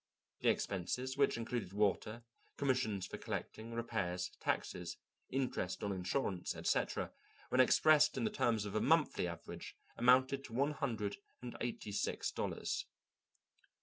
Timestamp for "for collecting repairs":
3.05-4.31